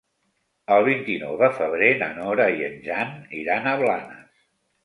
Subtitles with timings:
[0.75, 3.15] El vint-i-nou de febrer na Nora i en Jan
[3.45, 4.45] iran a Blanes.